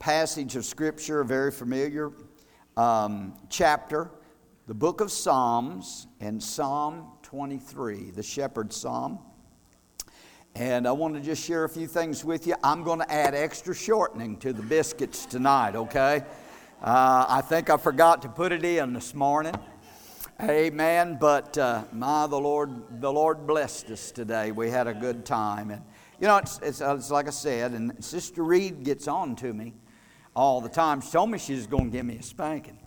[0.00, 2.10] passage of Scripture, a very familiar
[2.78, 4.10] um, chapter,
[4.66, 9.18] the book of Psalms, and Psalm 23, the Shepherd's Psalm.
[10.54, 12.54] And I want to just share a few things with you.
[12.64, 16.22] I'm going to add extra shortening to the biscuits tonight, okay?
[16.82, 19.54] Uh, I think I forgot to put it in this morning.
[20.40, 21.18] Amen.
[21.20, 24.50] But uh, my, the Lord, the Lord blessed us today.
[24.50, 25.82] We had a good time, and
[26.18, 29.74] you know, it's, it's, it's like I said, and Sister Reed gets on to me
[30.40, 31.02] all the time.
[31.02, 32.78] She told me she was going to give me a spanking,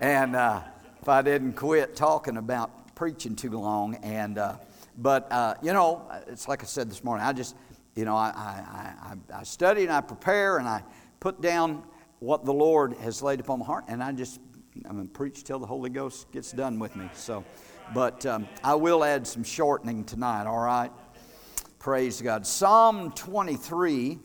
[0.00, 0.60] and uh,
[1.02, 4.58] if I didn't quit talking about preaching too long, and uh,
[4.96, 7.26] but uh, you know, it's like I said this morning.
[7.26, 7.56] I just,
[7.96, 10.84] you know, I, I, I, I study and I prepare and I
[11.18, 11.82] put down
[12.20, 14.38] what the Lord has laid upon my heart, and I just
[14.88, 17.10] I'm going to preach till the Holy Ghost gets done with me.
[17.14, 17.44] So,
[17.92, 20.92] but um, I will add some shortening tonight, all right?
[21.80, 22.46] Praise God.
[22.46, 24.20] Psalm 23,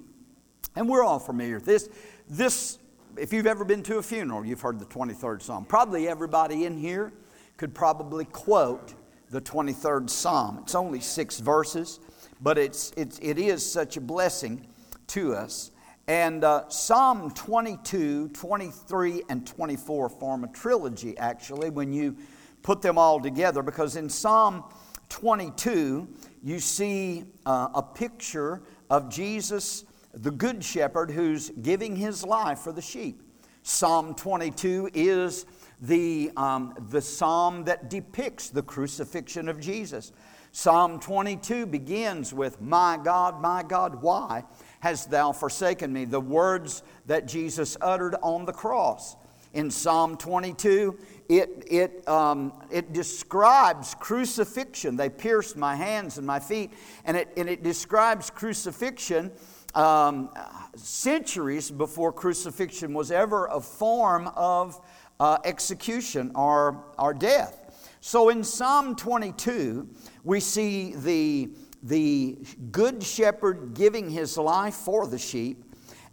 [0.76, 1.56] and we're all familiar.
[1.56, 1.90] With this,
[2.30, 2.78] this,
[3.18, 5.66] if you've ever been to a funeral, you've heard the 23rd Psalm.
[5.66, 7.12] Probably everybody in here
[7.58, 8.94] could probably quote
[9.32, 10.60] the 23rd Psalm.
[10.62, 12.00] It's only six verses,
[12.40, 14.68] but it's, it's, it is such a blessing
[15.08, 15.72] to us.
[16.08, 22.16] And uh, Psalm 22, 23, and 24 form a trilogy, actually, when you
[22.64, 24.64] put them all together, because in Psalm
[25.10, 26.08] 22,
[26.44, 32.72] you see uh, a picture of Jesus, the Good Shepherd, who's giving his life for
[32.72, 33.22] the sheep.
[33.64, 35.46] Psalm 22 is
[35.82, 40.12] the, um, the psalm that depicts the crucifixion of Jesus.
[40.52, 44.44] Psalm 22 begins with, My God, my God, why?
[44.80, 46.06] hast thou forsaken me?
[46.06, 49.16] The words that Jesus uttered on the cross.
[49.54, 54.96] In Psalm 22, it, it, um, it describes crucifixion.
[54.96, 56.72] They pierced my hands and my feet,
[57.04, 59.32] and it, and it describes crucifixion
[59.76, 60.30] um,
[60.76, 64.80] centuries before crucifixion was ever a form of
[65.20, 67.98] uh, execution or, or death.
[68.02, 69.88] So in Psalm 22,
[70.24, 71.50] we see the
[71.84, 72.38] the
[72.72, 75.64] good shepherd giving his life for the sheep.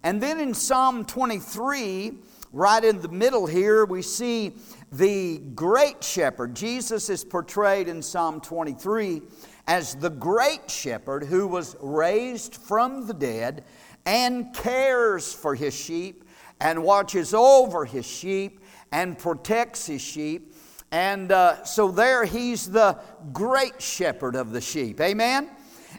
[0.03, 2.13] And then in Psalm 23,
[2.53, 4.53] right in the middle here, we see
[4.91, 6.55] the great shepherd.
[6.55, 9.21] Jesus is portrayed in Psalm 23
[9.67, 13.63] as the great shepherd who was raised from the dead
[14.05, 16.23] and cares for his sheep
[16.61, 18.61] and watches over his sheep
[18.91, 20.53] and protects his sheep.
[20.91, 22.97] And uh, so there he's the
[23.33, 25.01] great shepherd of the sheep.
[25.01, 25.49] Amen?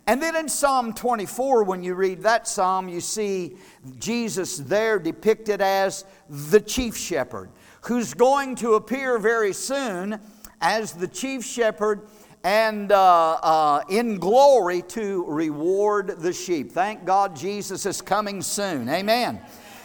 [0.06, 3.56] And then in Psalm 24, when you read that psalm, you see
[3.98, 7.50] Jesus there depicted as the chief shepherd,
[7.82, 10.18] who's going to appear very soon
[10.62, 12.08] as the chief shepherd
[12.44, 16.72] and uh, uh, in glory to reward the sheep.
[16.72, 18.88] Thank God Jesus is coming soon.
[18.88, 19.40] Amen.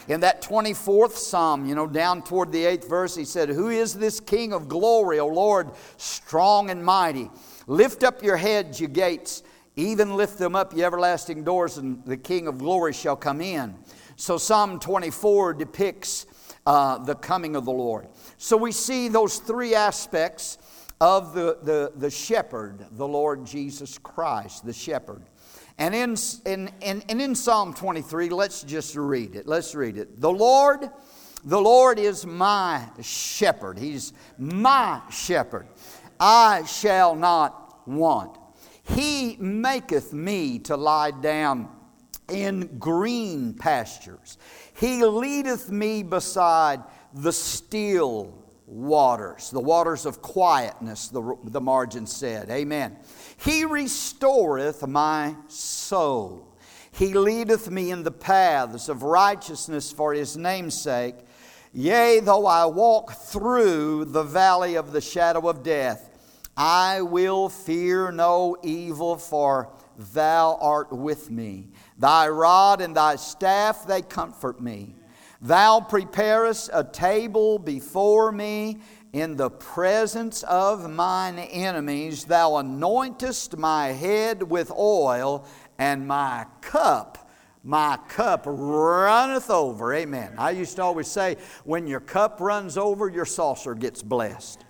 [0.08, 3.94] In that 24th Psalm, you know, down toward the eighth verse, he said, Who is
[3.94, 7.30] this King of glory, O Lord, strong and mighty?
[7.68, 9.44] Lift up your heads, you gates
[9.76, 13.76] even lift them up, ye everlasting doors, and the King of glory shall come in.
[14.16, 16.28] So Psalm 24 depicts
[16.66, 18.08] uh, the coming of the Lord.
[18.38, 20.60] So we see those three aspects
[21.04, 25.22] of the, the, the shepherd, the Lord Jesus Christ, the shepherd.
[25.78, 26.16] And in,
[26.46, 29.46] in, in, and in Psalm 23, let's just read it.
[29.46, 30.22] Let's read it.
[30.22, 30.90] The Lord,
[31.44, 33.78] the Lord is my shepherd.
[33.78, 35.68] He's my shepherd.
[36.22, 38.38] I shall not want.
[38.84, 41.68] He maketh me to lie down
[42.30, 44.38] in green pastures.
[44.80, 46.82] He leadeth me beside
[47.14, 48.43] the still
[48.74, 52.50] waters, the waters of quietness, the, the margin said.
[52.50, 52.98] Amen.
[53.38, 56.58] He restoreth my soul.
[56.92, 61.16] He leadeth me in the paths of righteousness for his name's sake.
[61.72, 66.10] Yea, though I walk through the valley of the shadow of death,
[66.56, 71.70] I will fear no evil, for thou art with me.
[71.98, 74.96] Thy rod and thy staff, they comfort me.
[75.44, 78.80] Thou preparest a table before me
[79.12, 82.24] in the presence of mine enemies.
[82.24, 85.46] Thou anointest my head with oil,
[85.78, 87.30] and my cup,
[87.62, 89.94] my cup runneth over.
[89.94, 90.34] Amen.
[90.38, 91.36] I used to always say,
[91.66, 94.64] when your cup runs over, your saucer gets blessed.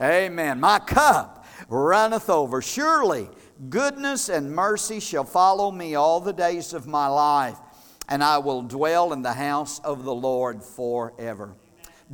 [0.00, 0.60] Amen.
[0.60, 2.62] My cup runneth over.
[2.62, 3.28] Surely
[3.70, 7.58] goodness and mercy shall follow me all the days of my life,
[8.12, 11.56] and I will dwell in the house of the Lord forever.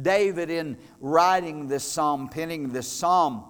[0.00, 3.42] David, in writing this psalm, penning this psalm,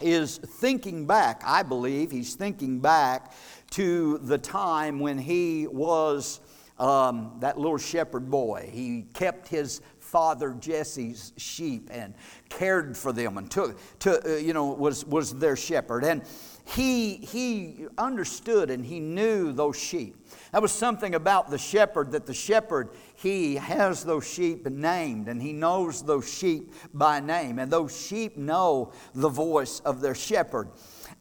[0.00, 3.32] is thinking back, I believe, he's thinking back
[3.70, 6.40] to the time when he was
[6.80, 8.68] um, that little shepherd boy.
[8.72, 12.14] He kept his father Jesse's sheep and
[12.48, 16.04] cared for them and took, to, uh, you know, was, was their shepherd.
[16.04, 16.22] And
[16.66, 20.23] he, he understood and he knew those sheep.
[20.54, 25.42] That was something about the shepherd that the shepherd, he has those sheep named and
[25.42, 27.58] he knows those sheep by name.
[27.58, 30.68] And those sheep know the voice of their shepherd.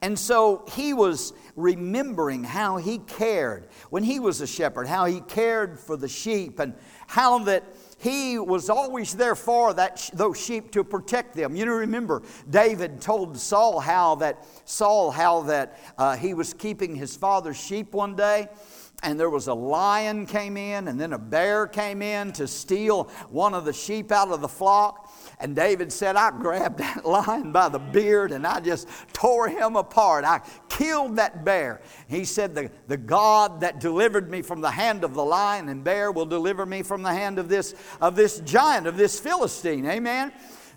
[0.04, 5.22] And so he was remembering how he cared when he was a shepherd, how he
[5.22, 6.76] cared for the sheep, and
[7.08, 7.64] how that
[7.98, 11.56] he was always there for that, those sheep to protect them.
[11.56, 16.96] You know, remember David told Saul how that Saul how that uh, he was keeping
[16.96, 18.50] his father's sheep one day,
[19.04, 23.06] and there was a lion came in, and then a bear came in to steal
[23.30, 25.12] one of the sheep out of the flock.
[25.40, 29.76] And David said, I grabbed that lion by the beard and I just tore him
[29.76, 30.24] apart.
[30.24, 31.82] I killed that bear.
[32.08, 35.84] He said, the, the God that delivered me from the hand of the lion and
[35.84, 39.86] bear will deliver me from the hand of this, of this giant, of this Philistine.
[39.86, 40.32] Amen.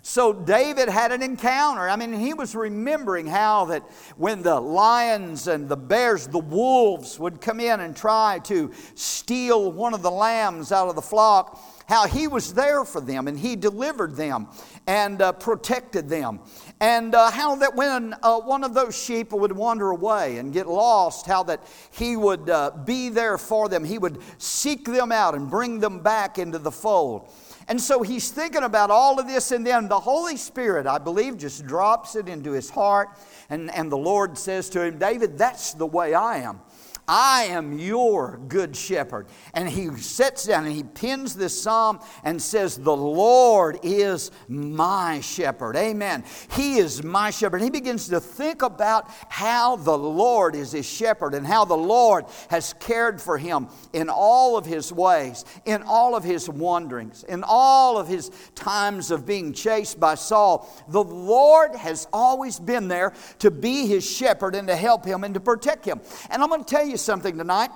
[0.09, 1.89] So David had an encounter.
[1.89, 3.83] I mean, he was remembering how that
[4.15, 9.69] when the lions and the bears, the wolves would come in and try to steal
[9.69, 13.37] one of the lambs out of the flock, how he was there for them and
[13.37, 14.47] he delivered them
[14.87, 16.39] and uh, protected them.
[16.79, 20.67] And uh, how that when uh, one of those sheep would wander away and get
[20.67, 23.83] lost, how that he would uh, be there for them.
[23.83, 27.29] He would seek them out and bring them back into the fold.
[27.69, 31.37] And so he's thinking about all of this, and then the Holy Spirit, I believe,
[31.37, 33.09] just drops it into his heart.
[33.49, 36.61] And, and the Lord says to him, David, that's the way I am.
[37.09, 39.27] I am your good shepherd.
[39.53, 45.21] And he sits down and he pins this psalm and says, The Lord is my
[45.21, 45.77] shepherd.
[45.77, 46.25] Amen.
[46.51, 47.61] He is my shepherd.
[47.61, 52.25] he begins to think about how the Lord is his shepherd and how the Lord
[52.49, 57.41] has cared for him in all of his ways, in all of his wanderings, in
[57.47, 60.69] all of his times of being chased by Saul.
[60.89, 65.33] The Lord has always been there to be his shepherd and to help him and
[65.35, 66.01] to protect him.
[66.29, 67.71] And I'm going to tell you something tonight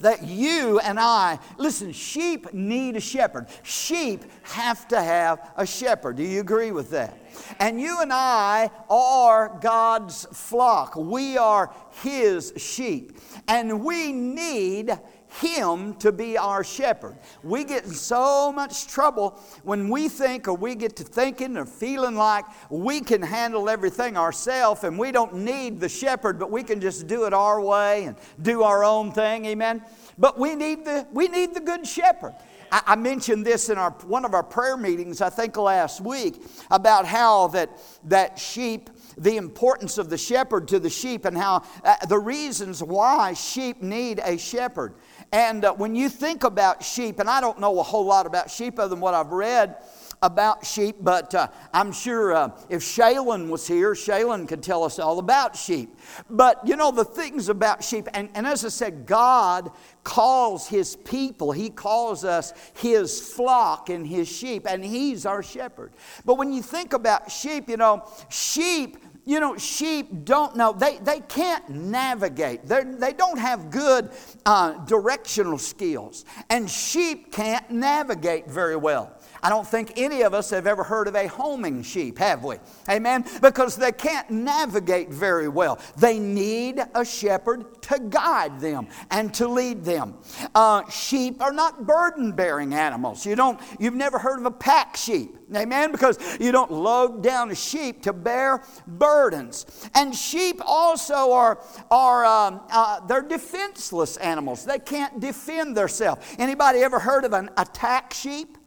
[0.00, 3.48] that you and I, listen, sheep need a shepherd.
[3.64, 6.16] Sheep have to have a shepherd.
[6.16, 7.18] Do you agree with that?
[7.58, 10.94] And you and I are God's flock.
[10.94, 13.18] We are His sheep.
[13.48, 14.96] And we need
[15.28, 17.16] him to be our shepherd.
[17.42, 21.66] We get in so much trouble when we think or we get to thinking or
[21.66, 26.62] feeling like we can handle everything ourselves and we don't need the shepherd, but we
[26.62, 29.44] can just do it our way and do our own thing.
[29.46, 29.82] Amen.
[30.18, 32.34] But we need the we need the good shepherd.
[32.70, 37.06] I, mentioned this in our one of our prayer meetings, I think last week, about
[37.06, 37.70] how that
[38.04, 42.82] that sheep the importance of the shepherd to the sheep and how uh, the reasons
[42.82, 44.94] why sheep need a shepherd.
[45.32, 48.50] And uh, when you think about sheep, and I don't know a whole lot about
[48.50, 49.76] sheep other than what I've read
[50.22, 54.98] about sheep, but uh, I'm sure uh, if Shaylin was here, Shaylin could tell us
[54.98, 55.96] all about sheep.
[56.28, 59.70] But you know, the things about sheep, and, and as I said, God
[60.02, 65.92] calls His people, He calls us His flock and His sheep, and He's our shepherd.
[66.24, 68.96] But when you think about sheep, you know, sheep
[69.28, 72.64] you know, sheep don't know, they, they can't navigate.
[72.64, 74.08] They're, they do not have good
[74.46, 76.24] uh, directional skills.
[76.48, 79.17] And sheep can't navigate very well.
[79.42, 82.56] I don't think any of us have ever heard of a homing sheep, have we?
[82.88, 83.24] Amen?
[83.40, 85.78] Because they can't navigate very well.
[85.96, 90.16] They need a shepherd to guide them and to lead them.
[90.54, 93.24] Uh, sheep are not burden bearing animals.
[93.24, 95.36] You don't, you've never heard of a pack sheep.
[95.56, 95.92] Amen?
[95.92, 99.88] Because you don't load down a sheep to bear burdens.
[99.94, 104.64] And sheep also are, are um, uh, they're defenseless animals.
[104.64, 106.24] They can't defend themselves.
[106.38, 108.57] Anybody ever heard of an attack sheep?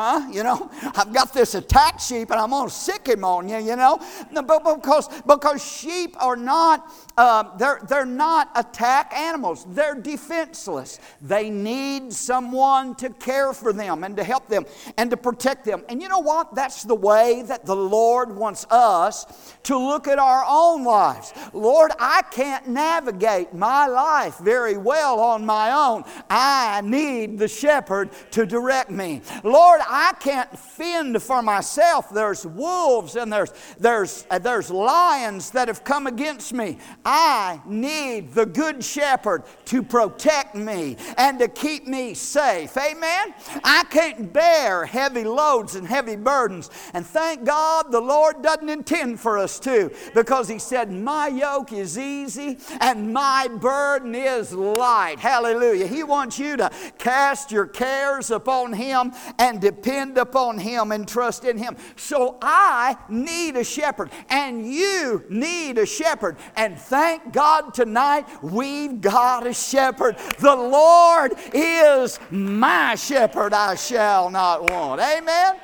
[0.00, 0.28] Huh?
[0.32, 3.58] You know, I've got this attack sheep and I'm going to sic him on you,
[3.58, 4.00] you know?
[4.32, 6.90] But because, because sheep are not,
[7.20, 9.64] uh, they're, they're not attack animals.
[9.68, 10.98] They're defenseless.
[11.22, 15.84] They need someone to care for them and to help them and to protect them.
[15.88, 16.54] And you know what?
[16.54, 21.32] That's the way that the Lord wants us to look at our own lives.
[21.52, 26.04] Lord, I can't navigate my life very well on my own.
[26.28, 29.22] I need the shepherd to direct me.
[29.44, 32.08] Lord, Lord, I can't fend for myself.
[32.08, 36.78] There's wolves and there's, there's, uh, there's lions that have come against me.
[37.12, 42.76] I need the good shepherd to protect me and to keep me safe.
[42.76, 43.34] Amen?
[43.64, 46.70] I can't bear heavy loads and heavy burdens.
[46.94, 51.72] And thank God the Lord doesn't intend for us to because He said, My yoke
[51.72, 55.18] is easy and my burden is light.
[55.18, 55.88] Hallelujah.
[55.88, 61.44] He wants you to cast your cares upon Him and depend upon Him and trust
[61.44, 61.76] in Him.
[61.96, 66.36] So I need a shepherd, and you need a shepherd.
[66.54, 66.99] And thank
[67.32, 70.16] God tonight we've got a shepherd.
[70.38, 75.00] The Lord is my shepherd, I shall not want.
[75.00, 75.56] Amen.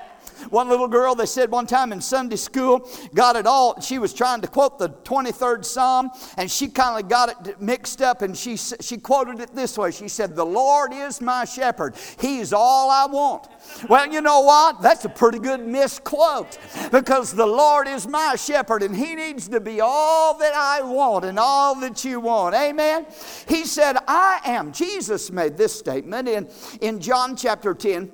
[0.50, 3.80] One little girl, they said one time in Sunday school, got it all.
[3.80, 8.02] She was trying to quote the 23rd Psalm, and she kind of got it mixed
[8.02, 9.90] up, and she, she quoted it this way.
[9.90, 11.94] She said, The Lord is my shepherd.
[12.20, 13.48] He's all I want.
[13.88, 14.82] Well, you know what?
[14.82, 16.58] That's a pretty good misquote
[16.90, 21.24] because the Lord is my shepherd and He needs to be all that I want
[21.24, 22.54] and all that you want.
[22.54, 23.06] Amen?
[23.48, 24.72] He said, I am.
[24.72, 26.48] Jesus made this statement in,
[26.80, 28.12] in John chapter 10.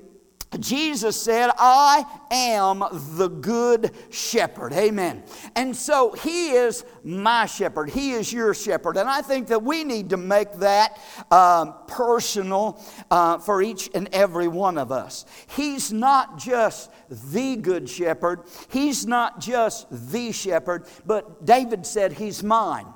[0.60, 2.84] Jesus said, I am
[3.16, 4.72] the good shepherd.
[4.72, 5.22] Amen.
[5.56, 7.90] And so he is my shepherd.
[7.90, 8.96] He is your shepherd.
[8.96, 10.98] And I think that we need to make that
[11.30, 12.80] um, personal
[13.10, 15.24] uh, for each and every one of us.
[15.56, 22.42] He's not just the good shepherd, he's not just the shepherd, but David said, He's
[22.42, 22.86] mine.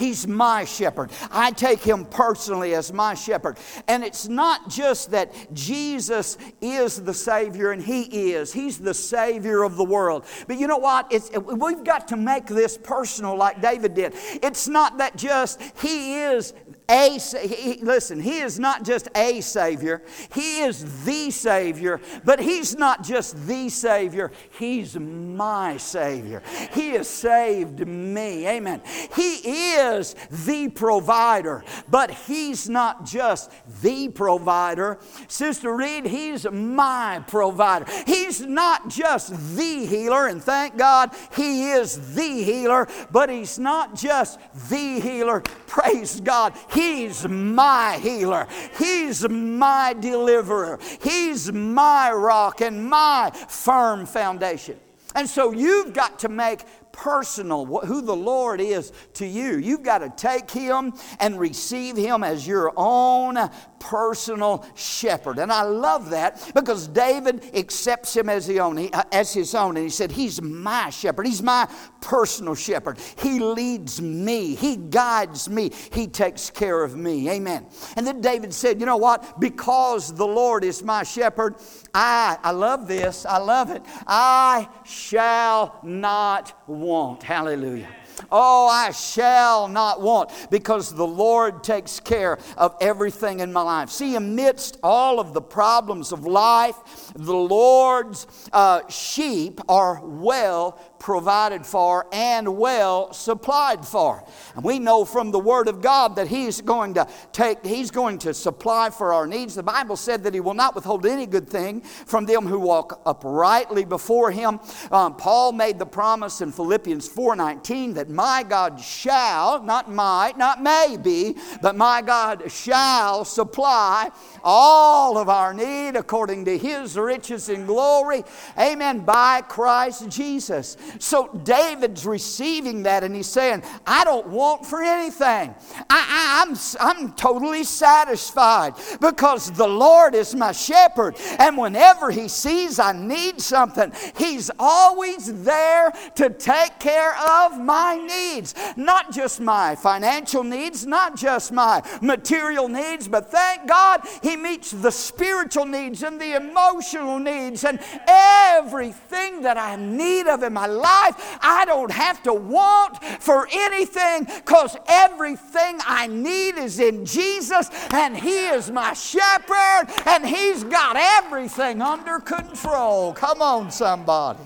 [0.00, 1.12] He's my shepherd.
[1.30, 3.58] I take him personally as my shepherd.
[3.86, 9.62] And it's not just that Jesus is the Savior and He is, He's the Savior
[9.62, 10.24] of the world.
[10.48, 11.06] But you know what?
[11.12, 14.14] It's, we've got to make this personal like David did.
[14.42, 16.54] It's not that just He is
[16.90, 20.02] a he, listen he is not just a savior.
[20.34, 24.32] He is the savior but he's not just the savior.
[24.58, 26.42] He's my savior.
[26.72, 28.46] He has saved me.
[28.48, 28.82] Amen.
[29.14, 29.36] He
[29.76, 34.98] is the provider but he's not just the provider.
[35.28, 37.86] Sister reed he's my provider.
[38.06, 43.94] He's not just the healer and thank god he is the healer but he's not
[43.94, 45.40] just the healer.
[45.68, 46.54] Praise god.
[46.72, 48.48] He He's my healer.
[48.78, 50.78] He's my deliverer.
[51.02, 54.78] He's my rock and my firm foundation.
[55.14, 56.60] And so you've got to make
[56.92, 59.58] personal who the Lord is to you.
[59.58, 63.38] You've got to take Him and receive Him as your own
[63.78, 65.38] personal shepherd.
[65.38, 69.76] And I love that because David accepts Him as, the own, uh, as his own.
[69.76, 71.26] And he said, He's my shepherd.
[71.26, 71.68] He's my
[72.00, 72.98] personal shepherd.
[73.20, 74.54] He leads me.
[74.54, 75.70] He guides me.
[75.92, 77.30] He takes care of me.
[77.30, 77.66] Amen.
[77.96, 79.40] And then David said, You know what?
[79.40, 81.56] Because the Lord is my shepherd,
[81.94, 83.24] I, I love this.
[83.24, 83.82] I love it.
[84.06, 86.89] I shall not want.
[87.22, 87.88] Hallelujah.
[88.30, 93.90] Oh, I shall not want because the Lord takes care of everything in my life.
[93.90, 96.76] See, amidst all of the problems of life,
[97.14, 104.22] the Lord's uh, sheep are well provided for and well supplied for.
[104.54, 108.18] And we know from the Word of God that He's going to take, He's going
[108.18, 109.54] to supply for our needs.
[109.54, 113.00] The Bible said that He will not withhold any good thing from them who walk
[113.06, 114.60] uprightly before Him.
[114.92, 120.62] Um, Paul made the promise in Philippians 4:19 that my God shall, not might, not
[120.62, 124.10] maybe, but my God shall supply
[124.44, 128.22] all of our need according to His riches and glory.
[128.58, 129.00] Amen.
[129.00, 130.76] By Christ Jesus.
[130.98, 135.54] So David's receiving that and he's saying, I don't want for anything.
[135.88, 141.16] I, am I'm, I'm totally satisfied because the Lord is my shepherd.
[141.38, 147.96] And whenever he sees I need something, he's always there to take care of my
[147.96, 148.54] needs.
[148.76, 154.70] Not just my financial needs, not just my material needs, but thank God he meets
[154.70, 160.66] the spiritual needs and the emotional needs and everything that I need of in my
[160.80, 161.38] life.
[161.42, 168.16] I don't have to want for anything because everything I need is in Jesus and
[168.16, 173.12] He is my shepherd and He's got everything under control.
[173.12, 174.40] Come on, somebody.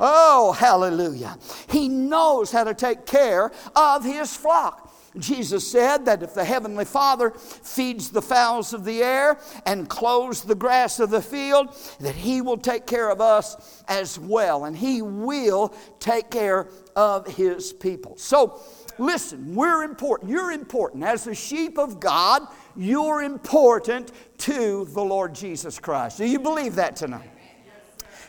[0.00, 1.36] Oh, hallelujah.
[1.68, 4.87] He knows how to take care of His flock.
[5.18, 10.42] Jesus said that if the Heavenly Father feeds the fowls of the air and clothes
[10.42, 14.64] the grass of the field, that He will take care of us as well.
[14.64, 18.16] And He will take care of His people.
[18.16, 18.60] So,
[18.98, 20.30] listen, we're important.
[20.30, 21.04] You're important.
[21.04, 22.42] As the sheep of God,
[22.76, 26.18] you're important to the Lord Jesus Christ.
[26.18, 27.30] Do you believe that tonight?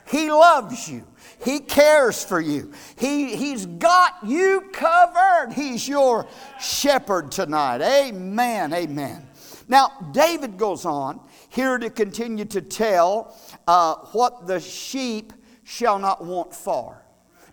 [0.10, 1.06] He loves you.
[1.44, 2.74] He cares for you.
[2.98, 5.54] He, he's got you covered.
[5.54, 6.28] He's your
[6.60, 7.82] shepherd tonight.
[7.82, 8.74] Amen.
[8.74, 9.26] Amen.
[9.68, 15.32] Now, David goes on here to continue to tell uh, what the sheep
[15.64, 17.02] shall not want for.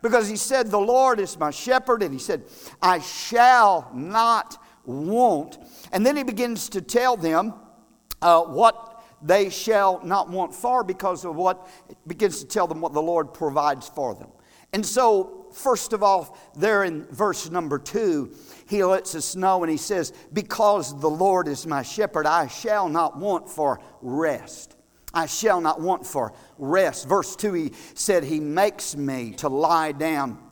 [0.02, 2.45] Because he said, The Lord is my shepherd, and he said,
[2.83, 5.59] I shall not want.
[5.93, 7.55] And then he begins to tell them
[8.23, 11.69] uh, what they shall not want far because of what
[12.07, 14.29] begins to tell them what the Lord provides for them.
[14.73, 18.35] And so, first of all, there in verse number two,
[18.69, 22.89] he lets us know and he says, Because the Lord is my shepherd, I shall
[22.89, 24.77] not want for rest.
[25.15, 27.09] I shall not want for rest.
[27.09, 30.46] Verse 2, he said, He makes me to lie down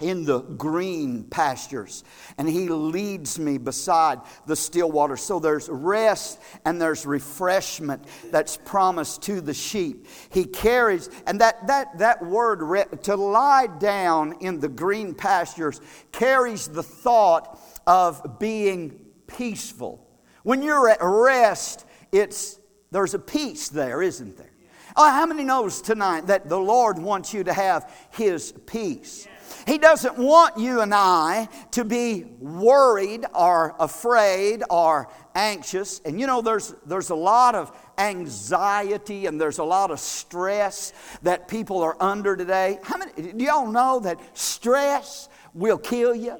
[0.00, 2.04] in the green pastures
[2.38, 5.16] and he leads me beside the still water.
[5.16, 10.06] So there's rest and there's refreshment that's promised to the sheep.
[10.30, 12.60] He carries and that that that word
[13.02, 15.80] to lie down in the green pastures
[16.12, 20.06] carries the thought of being peaceful.
[20.42, 22.58] When you're at rest it's
[22.90, 24.50] there's a peace there isn't there?
[24.96, 29.26] Oh, how many knows tonight that the Lord wants you to have His peace?
[29.66, 36.00] He doesn't want you and I to be worried or afraid or anxious.
[36.04, 40.92] And you know, there's, there's a lot of anxiety and there's a lot of stress
[41.22, 42.78] that people are under today.
[42.82, 46.38] How many, do y'all know that stress will kill you?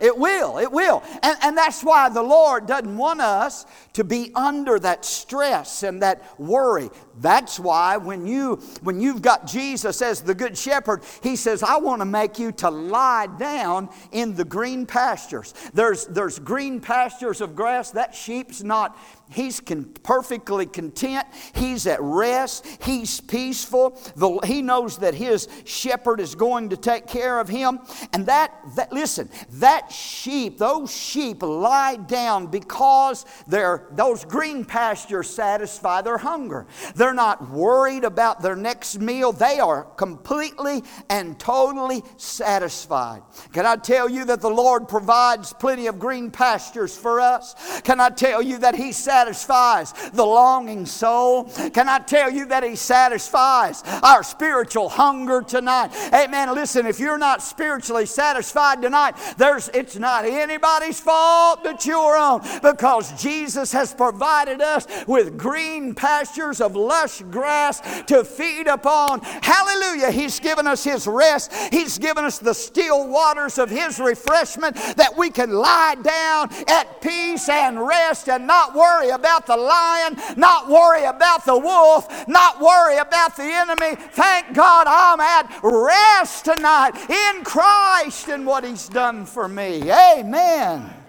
[0.00, 1.02] It will, it will.
[1.22, 6.02] And, and that's why the Lord doesn't want us to be under that stress and
[6.02, 6.90] that worry.
[7.18, 11.76] That's why when you when you've got Jesus as the good shepherd, he says, I
[11.78, 15.54] want to make you to lie down in the green pastures.
[15.74, 17.90] There's there's green pastures of grass.
[17.90, 18.96] That sheep's not
[19.32, 21.26] He's con- perfectly content.
[21.54, 22.66] He's at rest.
[22.82, 23.98] He's peaceful.
[24.16, 27.78] The, he knows that his shepherd is going to take care of him.
[28.12, 35.28] And that, that, listen, that sheep, those sheep lie down because they're, those green pastures
[35.28, 36.66] satisfy their hunger.
[36.94, 39.32] They're not worried about their next meal.
[39.32, 43.22] They are completely and totally satisfied.
[43.52, 47.80] Can I tell you that the Lord provides plenty of green pastures for us?
[47.82, 51.44] Can I tell you that He satisfies the longing soul.
[51.44, 55.90] Can I tell you that He satisfies our spiritual hunger tonight?
[56.12, 56.54] Amen.
[56.54, 62.42] Listen, if you're not spiritually satisfied tonight, there's it's not anybody's fault that you're on
[62.62, 69.20] because Jesus has provided us with green pastures of lush grass to feed upon.
[69.20, 70.10] Hallelujah.
[70.10, 71.52] He's given us His rest.
[71.72, 77.00] He's given us the still waters of His refreshment that we can lie down at
[77.00, 82.60] peace and rest and not worry about the lion, not worry about the wolf, not
[82.60, 83.96] worry about the enemy.
[84.12, 89.90] Thank God I'm at rest tonight in Christ and what He's done for me.
[89.90, 90.99] Amen.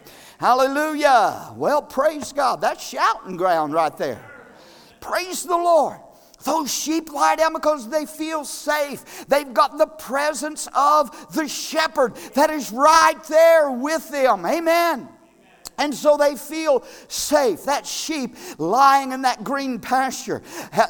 [0.41, 1.53] Hallelujah.
[1.55, 2.61] Well, praise God.
[2.61, 4.19] That's shouting ground right there.
[4.99, 5.99] Praise the Lord.
[6.43, 9.27] Those sheep lie down because they feel safe.
[9.27, 14.43] They've got the presence of the shepherd that is right there with them.
[14.43, 15.07] Amen.
[15.81, 17.63] And so they feel safe.
[17.63, 20.43] That sheep lying in that green pasture,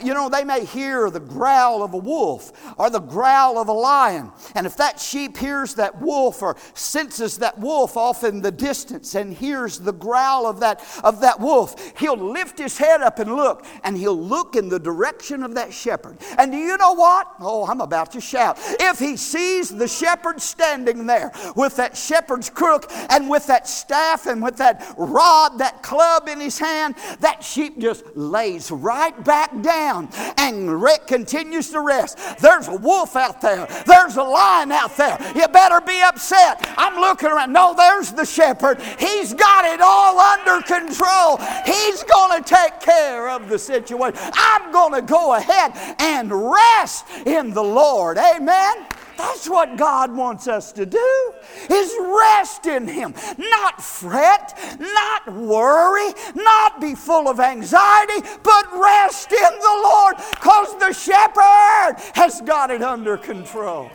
[0.03, 3.73] you know, they may hear the growl of a wolf or the growl of a
[3.73, 4.31] lion.
[4.53, 9.15] And if that sheep hears that wolf or senses that wolf off in the distance
[9.15, 13.33] and hears the growl of that, of that wolf, he'll lift his head up and
[13.33, 16.17] look, and he'll look in the direction of that shepherd.
[16.37, 17.27] And do you know what?
[17.39, 18.57] Oh, I'm about to shout.
[18.59, 24.25] If he sees the shepherd standing there with that shepherd's crook and with that staff
[24.25, 29.61] and with that rod, that club in his hand, that sheep just lays right back
[29.61, 32.17] down and re- continues to rest.
[32.39, 35.17] There's a wolf out there, there's a lion out there.
[35.35, 36.65] You better be upset.
[36.77, 37.53] I'm looking around.
[37.53, 38.81] No, there's the shepherd.
[38.99, 41.37] He's got it all under control.
[41.65, 44.19] He's going to take care of the situation.
[44.33, 48.17] I'm going to go ahead and rest in the Lord.
[48.17, 48.85] Amen.
[49.21, 51.33] That's what God wants us to do
[51.69, 53.13] is rest in him.
[53.37, 60.77] Not fret not worry not be full of anxiety but rest in the lord because
[60.79, 63.91] the shepherd has got it under control.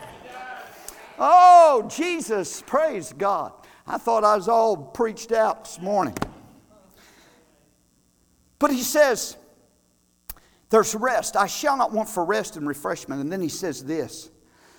[1.19, 3.51] Oh jesus praise god.
[3.85, 6.15] I thought i was all preached out this morning.
[8.59, 9.35] But he says
[10.69, 11.35] there's rest.
[11.35, 13.21] I shall not want for rest and refreshment.
[13.21, 14.31] And then he says this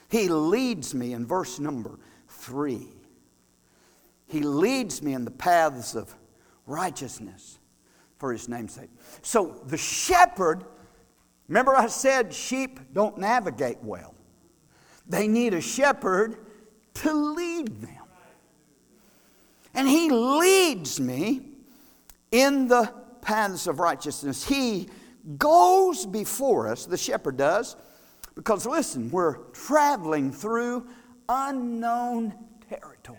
[0.08, 2.88] he leads me in verse number three.
[4.26, 6.14] He leads me in the paths of
[6.66, 7.58] righteousness
[8.18, 8.90] for his namesake.
[9.22, 10.64] So the shepherd
[11.48, 14.14] Remember, I said sheep don't navigate well,
[15.08, 16.36] they need a shepherd
[16.94, 17.94] to lead them.
[19.74, 21.42] And he leads me
[22.30, 22.92] in the
[23.22, 24.46] paths of righteousness.
[24.46, 24.88] He
[25.36, 27.76] goes before us, the shepherd does,
[28.38, 30.86] because listen, we're traveling through
[31.28, 32.32] unknown
[32.68, 33.18] territory.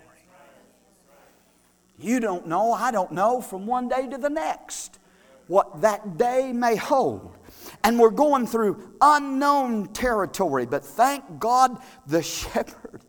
[1.98, 4.98] You don't know, I don't know, from one day to the next
[5.46, 7.36] what that day may hold.
[7.84, 13.02] And we're going through unknown territory, but thank God the shepherd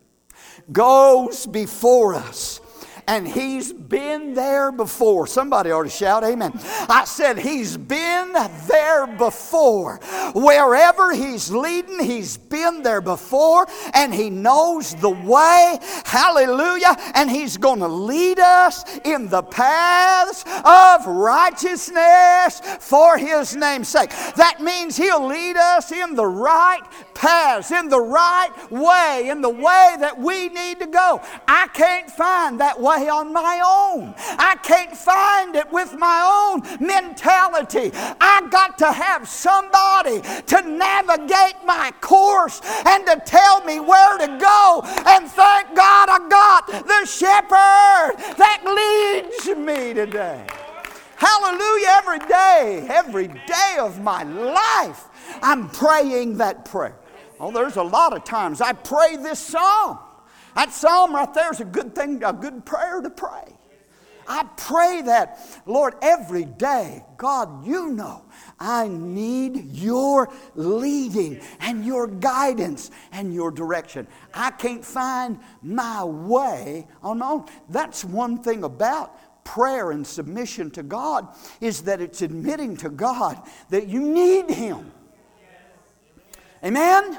[0.70, 2.60] goes before us
[3.06, 5.26] and he's been there before.
[5.26, 6.52] Somebody ought to shout, Amen.
[6.88, 8.32] I said, He's been
[8.66, 9.98] there before.
[10.34, 15.78] Wherever He's leading, He's been there before, and He knows the way.
[16.04, 16.96] Hallelujah.
[17.14, 24.10] And He's going to lead us in the paths of righteousness for His name's sake.
[24.36, 26.82] That means He'll lead us in the right
[27.14, 31.20] paths, in the right way, in the way that we need to go.
[31.46, 34.14] I can't find that way way on my own.
[34.38, 37.90] I can't find it with my own mentality.
[37.94, 44.26] I got to have somebody to navigate my course and to tell me where to
[44.38, 44.82] go.
[45.06, 50.46] And thank God I got the shepherd that leads me today.
[51.16, 51.86] Hallelujah.
[51.88, 55.04] Every day, every day of my life,
[55.40, 56.96] I'm praying that prayer.
[57.38, 59.98] Oh, there's a lot of times I pray this psalm.
[60.54, 63.56] That psalm right there is a good thing, a good prayer to pray.
[64.26, 68.24] I pray that, Lord, every day, God, you know,
[68.58, 74.06] I need your leading and your guidance and your direction.
[74.32, 77.46] I can't find my way on my own.
[77.68, 81.28] That's one thing about prayer and submission to God
[81.60, 84.92] is that it's admitting to God that you need Him.
[86.64, 87.18] Amen?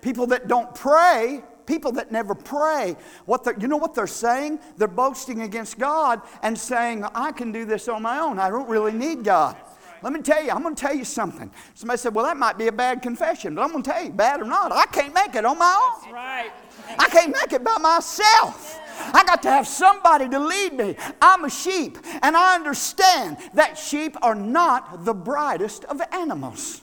[0.00, 4.58] People that don't pray People that never pray, what you know what they're saying?
[4.76, 8.40] They're boasting against God and saying, I can do this on my own.
[8.40, 9.56] I don't really need God.
[10.02, 11.48] Let me tell you, I'm going to tell you something.
[11.74, 14.10] Somebody said, Well, that might be a bad confession, but I'm going to tell you,
[14.10, 16.00] bad or not, I can't make it on my own.
[16.02, 16.50] That's right.
[16.98, 18.80] I can't make it by myself.
[18.98, 20.96] I got to have somebody to lead me.
[21.22, 26.79] I'm a sheep, and I understand that sheep are not the brightest of animals.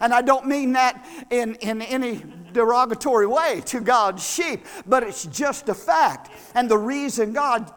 [0.00, 5.26] And I don't mean that in, in any derogatory way to God's sheep, but it's
[5.26, 6.30] just a fact.
[6.54, 7.72] And the reason God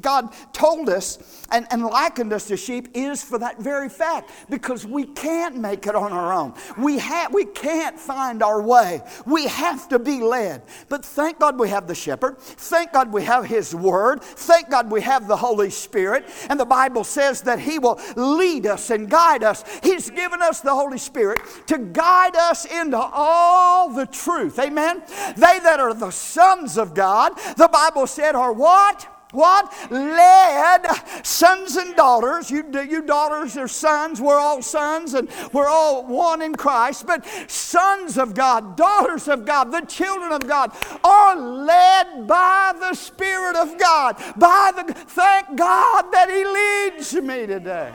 [0.00, 4.86] God told us and, and likened us to sheep is for that very fact because
[4.86, 6.54] we can't make it on our own.
[6.78, 9.02] We, ha- we can't find our way.
[9.26, 10.62] We have to be led.
[10.88, 12.38] But thank God we have the shepherd.
[12.38, 14.22] Thank God we have his word.
[14.22, 16.28] Thank God we have the Holy Spirit.
[16.48, 19.64] And the Bible says that he will lead us and guide us.
[19.82, 24.58] He's given us the Holy Spirit to guide us into all the truth.
[24.58, 25.02] Amen.
[25.36, 29.08] They that are the sons of God, the Bible said, are what?
[29.32, 29.72] What?
[29.90, 30.86] Led
[31.24, 32.50] sons and daughters.
[32.50, 34.20] You, you daughters are sons.
[34.20, 37.06] We're all sons and we're all one in Christ.
[37.06, 42.94] But sons of God, daughters of God, the children of God are led by the
[42.94, 44.16] Spirit of God.
[44.36, 47.92] By the thank God that He leads me today.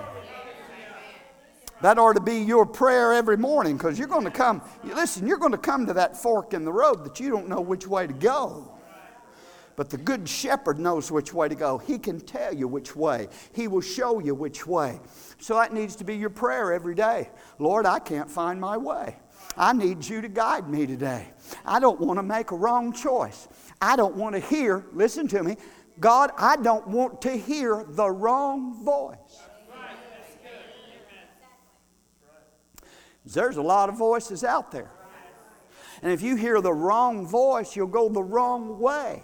[1.81, 5.37] That ought to be your prayer every morning because you're going to come, listen, you're
[5.37, 8.07] going to come to that fork in the road that you don't know which way
[8.07, 8.76] to go.
[9.77, 11.77] But the good shepherd knows which way to go.
[11.77, 14.99] He can tell you which way, he will show you which way.
[15.39, 17.29] So that needs to be your prayer every day.
[17.59, 19.15] Lord, I can't find my way.
[19.55, 21.27] I need you to guide me today.
[21.63, 23.47] I don't want to make a wrong choice.
[23.79, 25.57] I don't want to hear, listen to me,
[25.99, 29.17] God, I don't want to hear the wrong voice.
[33.25, 34.89] There's a lot of voices out there.
[36.01, 39.23] And if you hear the wrong voice, you'll go the wrong way.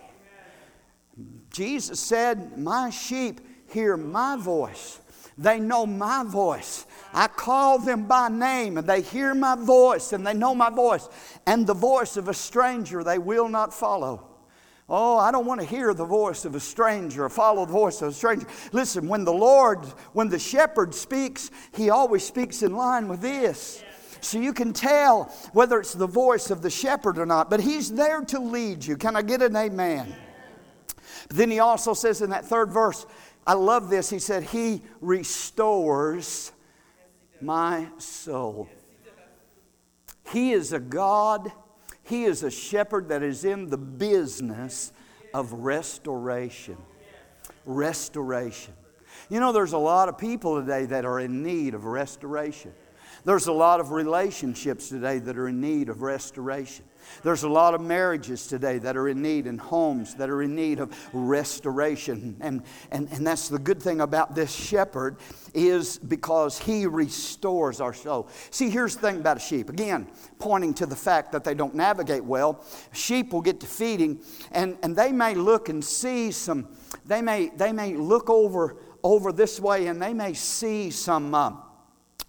[1.54, 5.00] Jesus said, My sheep hear my voice.
[5.38, 6.86] They know my voice.
[7.14, 11.08] I call them by name, and they hear my voice, and they know my voice.
[11.46, 14.30] And the voice of a stranger they will not follow.
[14.90, 18.02] Oh, I don't want to hear the voice of a stranger or follow the voice
[18.02, 18.48] of a stranger.
[18.74, 19.80] Listen, when the Lord,
[20.14, 23.84] when the shepherd speaks, he always speaks in line with this.
[24.22, 27.92] So you can tell whether it's the voice of the shepherd or not, but he's
[27.92, 28.98] there to lead you.
[28.98, 30.14] Can I get an amen?
[31.28, 33.06] But then he also says in that third verse,
[33.46, 34.10] I love this.
[34.10, 36.52] He said, He restores
[37.42, 38.70] my soul.
[40.32, 41.52] He is a God,
[42.04, 44.94] He is a shepherd that is in the business
[45.34, 46.78] of restoration.
[47.66, 48.74] Restoration.
[49.30, 52.74] You know, there's a lot of people today that are in need of restoration.
[53.26, 56.86] There's a lot of relationships today that are in need of restoration.
[57.24, 60.56] There's a lot of marriages today that are in need and homes that are in
[60.56, 62.38] need of restoration.
[62.42, 65.18] And, and, and that's the good thing about this shepherd
[65.54, 68.30] is because he restores our soul.
[68.50, 69.70] See, here's the thing about a sheep.
[69.70, 70.08] Again,
[70.40, 72.64] pointing to the fact that they don't navigate well.
[72.92, 74.20] Sheep will get to feeding
[74.52, 76.68] and, and they may look and see some,
[77.06, 81.52] they may, they may look over, over this way and they may see some, uh,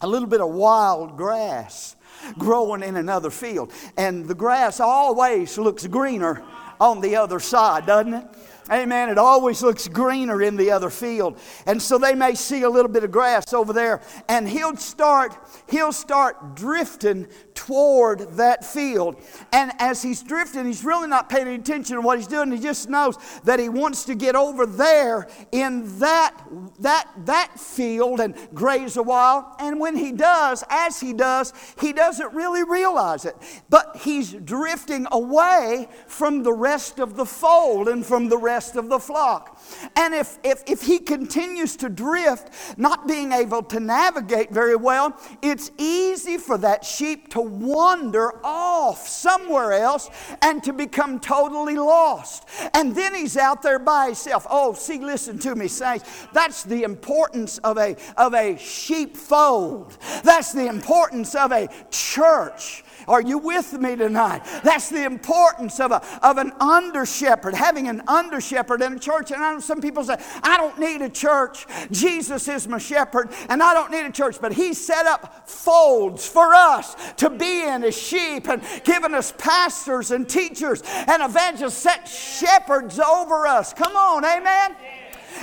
[0.01, 1.97] a little bit of wild grass
[2.39, 3.73] growing in another field.
[3.97, 6.43] And the grass always looks greener
[6.81, 8.27] on the other side, doesn't it?
[8.71, 9.11] Amen.
[9.11, 11.39] It always looks greener in the other field.
[11.67, 15.37] And so they may see a little bit of grass over there and he'll start
[15.69, 19.17] he'll start drifting toward that field.
[19.53, 22.51] And as he's drifting, he's really not paying any attention to what he's doing.
[22.51, 26.35] He just knows that he wants to get over there in that
[26.81, 29.55] that that field and graze a while.
[29.59, 33.37] And when he does, as he does, he doesn't really realize it.
[33.71, 38.89] But he's drifting away from the rest of the fold and from the rest of
[38.89, 39.54] the flock.
[39.97, 45.19] And if, if, if he continues to drift, not being able to navigate very well,
[45.43, 50.11] it's easy for that sheep to wander off somewhere else
[50.43, 52.49] and to become totally lost.
[52.75, 54.47] And then he's out there by himself.
[54.49, 56.27] Oh, see, listen to me, saints.
[56.33, 59.99] That's the importance of a, of a sheepfold.
[60.23, 62.84] That's the importance of a church.
[63.09, 64.43] Are you with me tonight?
[64.63, 68.99] That's the importance of, a, of an under shepherd, having an under shepherd in a
[68.99, 69.31] church.
[69.31, 71.67] And I know some people say, I don't need a church.
[71.91, 74.41] Jesus is my shepherd, and I don't need a church.
[74.41, 79.33] But He set up folds for us to be in as sheep and given us
[79.37, 83.73] pastors and teachers and evangelists, set shepherds over us.
[83.73, 84.77] Come on, amen?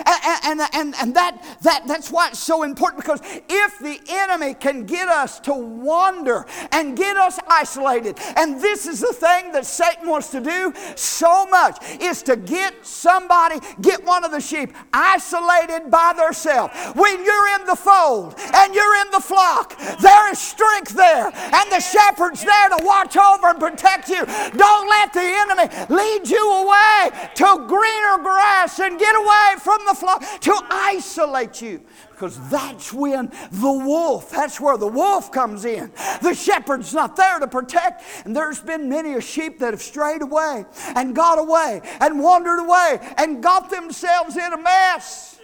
[0.06, 4.86] And, and, and, that, that, that's why it's so important because if the enemy can
[4.86, 10.08] get us to wander and get us isolated, and this is the thing that Satan
[10.08, 15.90] wants to do so much, is to get somebody, get one of the sheep isolated
[15.90, 16.74] by themselves.
[16.96, 21.72] When you're in the fold and you're in the flock, there is strength there, and
[21.72, 24.26] the shepherd's there to watch over and protect you.
[24.26, 29.94] Don't let the enemy lead you away to greener grass and get away from the
[29.94, 35.92] flock to isolate you because that's when the wolf, that's where the wolf comes in.
[36.22, 38.04] The shepherd's not there to protect.
[38.26, 40.66] And there's been many a sheep that have strayed away
[40.96, 45.40] and got away and wandered away and got themselves in a mess.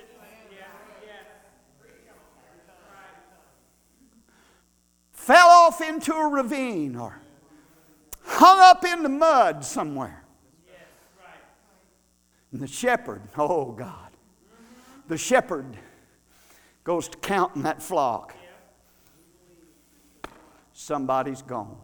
[5.12, 7.19] Fell off into a ravine or
[8.23, 10.23] hung up in the mud somewhere.
[12.52, 14.07] And the shepherd, oh God,
[15.08, 15.78] the shepherd
[16.84, 18.34] goes to counting that flock.
[20.74, 21.78] Somebody's gone.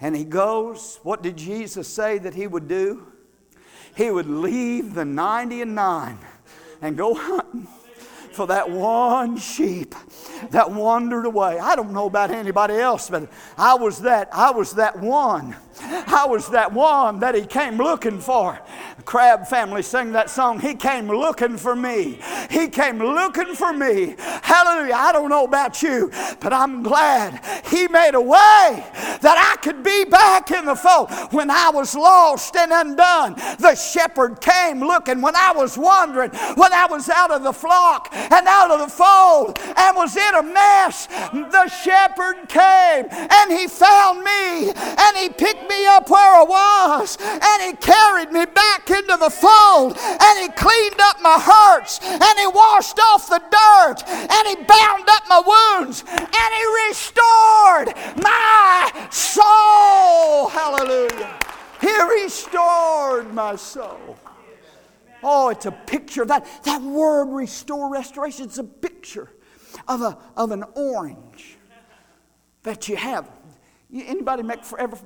[0.00, 3.06] And he goes, what did Jesus say that he would do?
[3.96, 6.18] He would leave the 90 and 9
[6.82, 7.66] and go hunting
[8.38, 9.96] for that one sheep
[10.50, 11.58] that wandered away.
[11.58, 15.56] I don't know about anybody else, but I was that I was that one.
[15.80, 18.58] I was that one that he came looking for.
[18.96, 20.60] The Crabb family sang that song.
[20.60, 22.18] He came looking for me.
[22.50, 24.14] He came looking for me.
[24.18, 24.94] Hallelujah.
[24.94, 28.84] I don't know about you, but I'm glad he made a way
[29.20, 31.10] that I could be back in the fold.
[31.32, 35.20] When I was lost and undone, the shepherd came looking.
[35.20, 38.88] When I was wandering, when I was out of the flock and out of the
[38.88, 45.28] fold and was in a mess, the shepherd came and he found me and he
[45.28, 50.38] picked me up where I was and He carried me back into the fold and
[50.40, 55.24] He cleaned up my hurts and He washed off the dirt and He bound up
[55.28, 60.48] my wounds and He restored my soul.
[60.48, 61.38] Hallelujah.
[61.80, 64.16] He restored my soul.
[65.22, 66.22] Oh, it's a picture.
[66.22, 69.30] of That, that word restore, restoration, it's a picture
[69.86, 71.56] of, a, of an orange
[72.62, 73.28] that you have
[73.92, 74.98] Anybody make ever,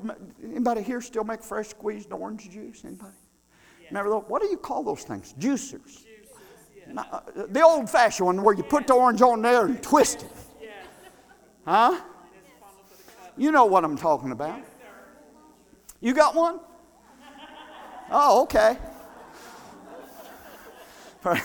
[0.43, 2.85] anybody here still make fresh squeezed orange juice?
[2.85, 3.13] Anybody?
[3.81, 3.89] Yeah.
[3.91, 4.25] Remember those?
[4.27, 5.35] What do you call those things?
[5.39, 5.83] Juicers.
[5.85, 6.05] Juices,
[6.77, 7.01] yeah.
[7.01, 10.33] uh, the old fashioned one where you put the orange on there and twist it.
[10.61, 10.71] Yeah.
[11.65, 12.01] Huh?
[13.37, 14.61] You know what I'm talking about.
[16.01, 16.59] You got one?
[18.11, 18.79] Oh, okay.
[21.35, 21.41] you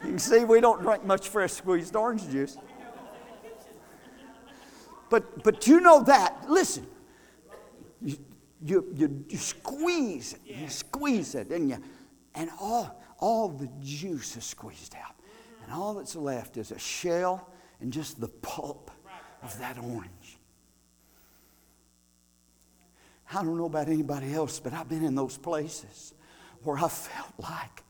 [0.00, 2.56] can see we don't drink much fresh squeezed orange juice.
[5.10, 6.86] But, but you know that, listen,
[8.00, 8.16] you,
[8.64, 11.76] you, you, you squeeze it, you squeeze it, and, you,
[12.34, 15.14] and all, all the juice is squeezed out.
[15.62, 18.90] And all that's left is a shell and just the pulp.
[19.42, 20.38] of that orange.
[23.34, 26.14] I don't know about anybody else, but I've been in those places
[26.62, 27.82] where I felt like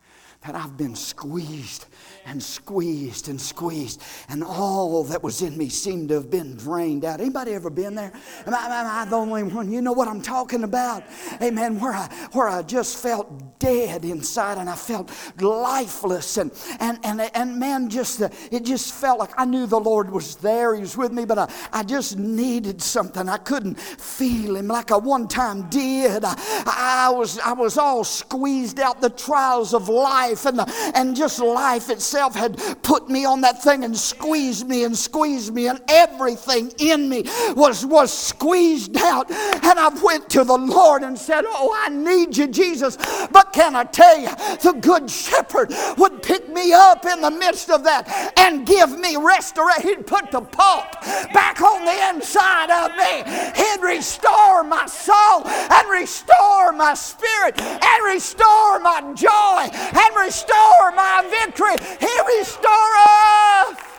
[0.44, 1.86] that I've been squeezed
[2.24, 7.04] and squeezed and squeezed, and all that was in me seemed to have been drained
[7.04, 7.20] out.
[7.20, 8.12] Anybody ever been there?
[8.46, 9.70] Am I, am I the only one?
[9.70, 11.04] You know what I'm talking about?
[11.40, 11.78] Amen.
[11.80, 16.50] Where I where I just felt dead inside, and I felt lifeless, and
[16.80, 20.36] and and and man, just uh, it just felt like I knew the Lord was
[20.36, 20.74] there.
[20.74, 23.28] He was with me, but I, I just needed something.
[23.28, 26.24] I couldn't feel Him like I one time did.
[26.24, 26.34] I,
[26.66, 31.40] I was I was all squeezed out the trials of life and the, and just
[31.40, 35.68] life itself itself had put me on that thing and squeezed me and squeezed me,
[35.68, 37.22] and everything in me
[37.54, 39.30] was, was squeezed out.
[39.30, 42.96] And I went to the Lord and said, Oh, I need you, Jesus.
[43.30, 44.28] But can I tell you,
[44.62, 49.16] the Good Shepherd would pick me up in the midst of that and give me
[49.16, 49.82] restoration.
[49.82, 50.92] He'd put the pulp
[51.32, 53.62] back on the inside of me.
[53.62, 61.26] He'd restore my soul and restore my spirit and restore my joy and restore my
[61.30, 61.78] victory.
[62.00, 63.92] He restoreth.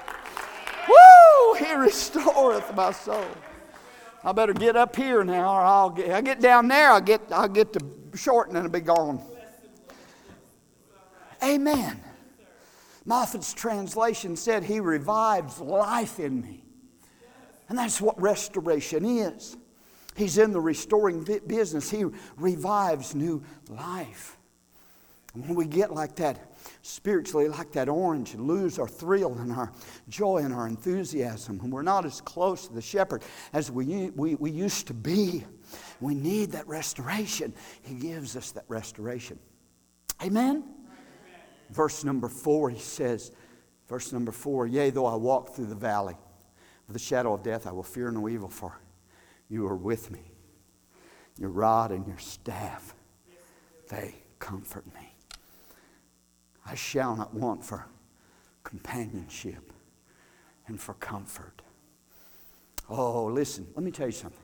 [0.87, 1.53] Woo!
[1.55, 3.25] He restoreth my soul.
[4.23, 7.21] I better get up here now, or I'll get, I get down there, I'll get,
[7.29, 7.79] I'll get to
[8.15, 9.21] shorten and be gone.
[11.43, 11.99] Amen.
[13.05, 16.63] Moffatt's translation said, He revives life in me.
[17.67, 19.57] And that's what restoration is.
[20.15, 22.05] He's in the restoring business, He
[22.37, 24.37] revives new life.
[25.33, 29.51] And when we get like that, spiritually like that orange and lose our thrill and
[29.51, 29.71] our
[30.07, 31.59] joy and our enthusiasm.
[31.63, 35.43] And we're not as close to the shepherd as we, we, we used to be.
[35.99, 37.53] We need that restoration.
[37.81, 39.39] He gives us that restoration.
[40.21, 40.57] Amen?
[40.57, 40.63] Amen?
[41.71, 43.31] Verse number four, he says,
[43.89, 46.15] verse number four, Yea, though I walk through the valley
[46.87, 48.79] of the shadow of death, I will fear no evil, for
[49.49, 50.31] you are with me.
[51.39, 52.93] Your rod and your staff,
[53.89, 55.12] they comfort me.
[56.65, 57.85] I shall not want for
[58.63, 59.71] companionship
[60.67, 61.61] and for comfort.
[62.89, 64.39] Oh, listen, let me tell you something.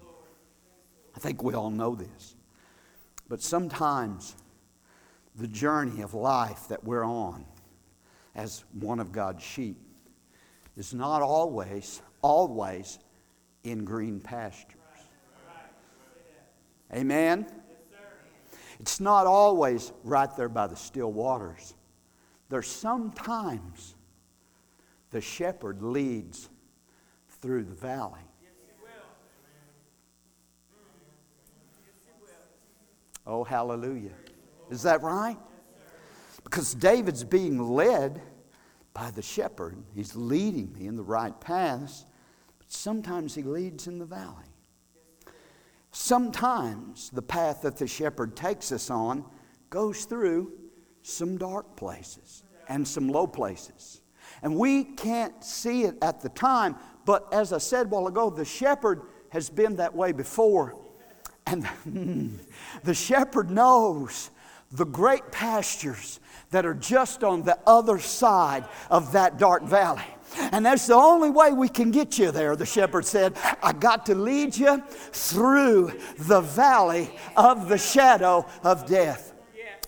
[1.16, 2.36] I think we all know this.
[3.28, 4.36] But sometimes
[5.36, 7.46] the journey of life that we're on
[8.36, 9.78] as one of God's sheep
[10.78, 13.00] is not always, always
[13.64, 14.76] in green pastures.
[16.94, 17.46] Amen?
[18.80, 21.76] It's not always right there by the still waters.
[22.50, 23.96] There's sometimes
[25.12, 26.50] the shepherd leads
[27.42, 28.20] through the valley.
[33.26, 34.12] Oh, hallelujah.
[34.72, 35.38] Is that right?
[36.44, 38.22] Because David's being led
[38.94, 39.78] by the shepherd.
[39.94, 42.06] He's leading me in the right paths,
[42.58, 44.46] but sometimes he leads in the valley.
[45.92, 49.26] Sometimes the path that the shepherd takes us on
[49.70, 50.54] goes through
[51.02, 54.02] some dark places and some low places.
[54.42, 58.30] And we can't see it at the time, but as I said a while ago,
[58.30, 60.76] the shepherd has been that way before.
[61.46, 62.36] And hmm,
[62.84, 64.30] the shepherd knows
[64.72, 66.20] the great pastures
[66.52, 70.04] that are just on the other side of that dark valley.
[70.38, 73.36] And that's the only way we can get you there, the shepherd said.
[73.64, 79.34] I got to lead you through the valley of the shadow of death.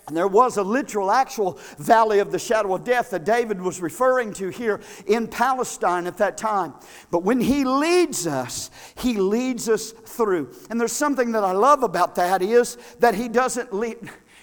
[0.08, 3.82] And there was a literal, actual valley of the shadow of death that David was
[3.82, 6.74] referring to here in Palestine at that time.
[7.12, 10.54] But when he leads us, he leads us through.
[10.70, 13.98] And there's something that I love about that is that he doesn't lead.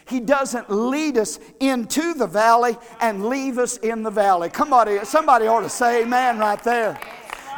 [0.06, 4.50] He doesn't lead us into the valley and leave us in the valley.
[4.54, 6.98] Somebody, somebody ought to say amen right there.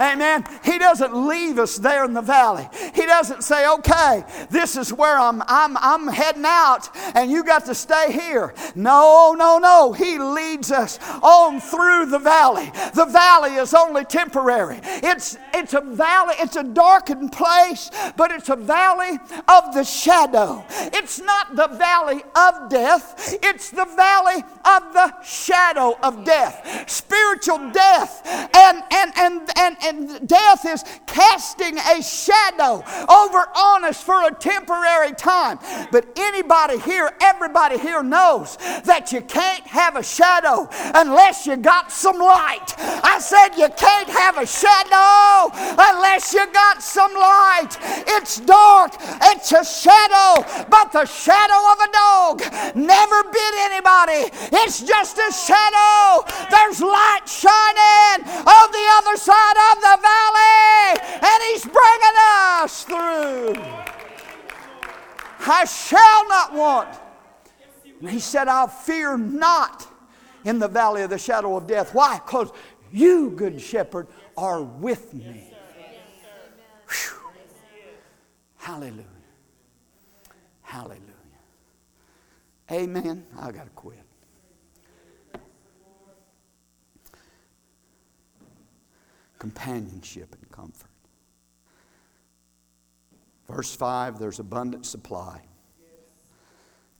[0.00, 0.44] Amen.
[0.64, 2.66] He doesn't leave us there in the valley.
[2.94, 7.66] He doesn't say, okay, this is where I'm, I'm, I'm heading out and you got
[7.66, 8.54] to stay here.
[8.74, 9.92] No, no, no.
[9.92, 12.72] He leads us on through the valley.
[12.94, 14.80] The valley is only temporary.
[14.82, 20.64] It's, it's a valley, it's a darkened place, but it's a valley of the shadow.
[20.70, 26.88] It's not the valley of death, it's the valley of the shadow of death.
[26.90, 28.22] Spiritual death
[28.56, 34.26] and, and, and, and, and and death is casting a shadow over on us for
[34.26, 35.58] a temporary time.
[35.90, 41.90] But anybody here, everybody here knows that you can't have a shadow unless you got
[41.90, 42.74] some light.
[42.78, 47.76] I said you can't have a shadow unless you got some light.
[48.16, 48.92] It's dark,
[49.34, 54.30] it's a shadow, but the shadow of a dog never bit anybody.
[54.52, 56.24] It's just a shadow.
[56.50, 62.16] There's light shining on the other side of the valley, and He's bringing
[62.62, 63.54] us through.
[65.46, 66.88] I shall not want.
[68.00, 69.86] And He said, I'll fear not
[70.44, 71.94] in the valley of the shadow of death.
[71.94, 72.20] Why?
[72.24, 72.50] Because
[72.92, 74.06] you, good shepherd,
[74.36, 75.52] are with me.
[76.88, 77.16] Whew.
[78.56, 79.04] Hallelujah.
[80.62, 81.00] Hallelujah.
[82.70, 83.26] Amen.
[83.38, 83.98] I got to quit.
[89.40, 90.90] Companionship and comfort.
[93.48, 95.40] Verse 5 there's abundant supply.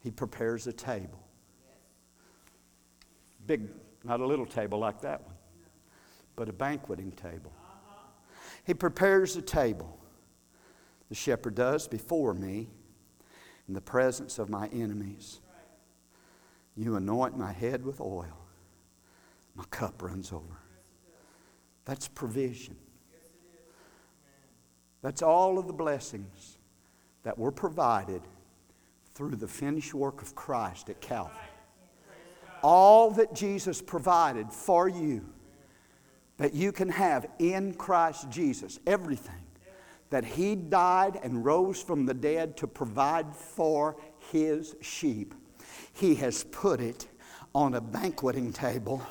[0.03, 1.23] He prepares a table.
[3.47, 3.69] Big,
[4.03, 5.35] not a little table like that one,
[6.35, 7.53] but a banqueting table.
[8.65, 9.99] He prepares a table,
[11.11, 12.69] the shepherd does, before me
[13.69, 15.41] in the presence of my enemies.
[16.75, 18.47] You anoint my head with oil,
[19.55, 20.60] my cup runs over.
[21.85, 22.77] That's provision.
[25.03, 26.59] That's all of the blessings
[27.23, 28.23] that were provided
[29.15, 31.37] through the finished work of Christ at Calvary.
[32.63, 35.25] All that Jesus provided for you
[36.37, 39.43] that you can have in Christ Jesus, everything
[40.09, 43.97] that He died and rose from the dead to provide for
[44.33, 45.35] His sheep,
[45.93, 47.07] He has put it
[47.55, 49.03] on a banqueting table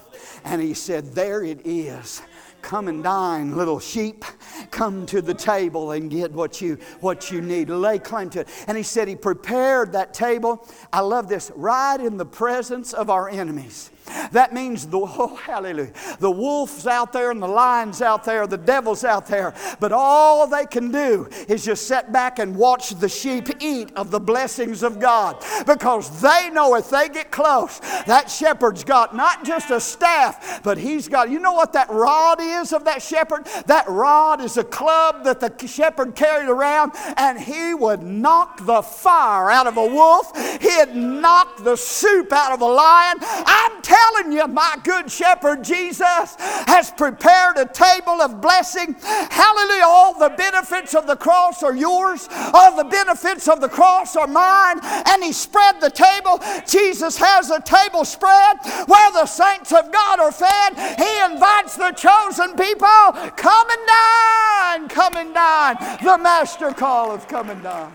[0.43, 2.22] and He said, There it is.
[2.62, 4.26] Come and dine, little sheep.
[4.72, 7.70] Come to the table and get what you what you need.
[7.70, 8.49] Lay claim to it.
[8.68, 10.68] And he said he prepared that table.
[10.91, 11.51] I love this.
[11.55, 13.91] Right in the presence of our enemies.
[14.32, 15.93] That means the oh, hallelujah.
[16.20, 19.53] The wolf's out there and the lion's out there, the devil's out there.
[19.80, 24.12] But all they can do is just sit back and watch the sheep eat of
[24.12, 25.43] the blessings of God.
[25.66, 30.78] Because they know if they get close, that shepherd's got not just a staff, but
[30.78, 33.45] he's got, you know what that rod is of that shepherd?
[33.65, 38.81] That rod is a club that the shepherd carried around, and he would knock the
[38.81, 40.35] fire out of a wolf.
[40.61, 43.17] He'd knock the soup out of a lion.
[43.21, 48.95] I'm telling you, my good shepherd Jesus has prepared a table of blessing.
[48.99, 49.83] Hallelujah.
[49.85, 54.27] All the benefits of the cross are yours, all the benefits of the cross are
[54.27, 54.79] mine.
[54.83, 56.39] And He spread the table.
[56.67, 60.75] Jesus has a table spread where the saints of God are fed.
[60.97, 62.87] He invites the chosen people
[63.35, 65.75] come and dine, come and dine.
[66.03, 67.93] The master calleth, come and dine.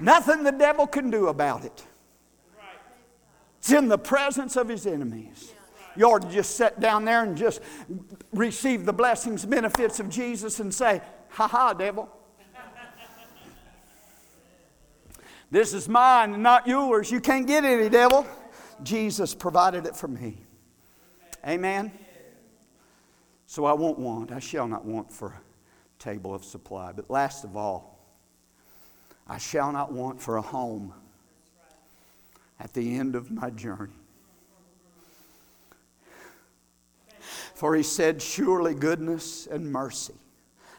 [0.00, 1.84] Nothing the devil can do about it.
[3.58, 5.52] It's in the presence of his enemies.
[5.96, 7.60] You ought to just sit down there and just
[8.32, 12.08] receive the blessings, benefits of Jesus and say, Ha ha, devil.
[15.50, 17.10] this is mine and not yours.
[17.10, 18.26] You can't get any, devil.
[18.82, 20.36] Jesus provided it for me.
[21.46, 21.92] Amen.
[23.46, 26.92] So I won't want, I shall not want for a table of supply.
[26.92, 27.98] But last of all,
[29.28, 30.92] I shall not want for a home
[32.60, 33.92] at the end of my journey.
[37.54, 40.14] For he said, Surely goodness and mercy.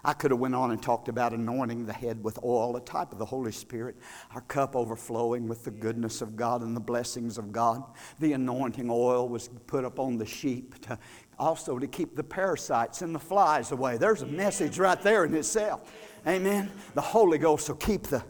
[0.06, 3.12] I could have went on and talked about anointing the head with oil, a type
[3.12, 3.96] of the Holy Spirit,
[4.34, 7.84] our cup overflowing with the goodness of God and the blessings of God.
[8.20, 10.98] The anointing oil was put upon the sheep to
[11.40, 13.98] also to keep the parasites and the flies away.
[13.98, 15.92] There's a message right there in itself.
[16.26, 16.72] Amen.
[16.94, 18.24] The Holy Ghost will keep the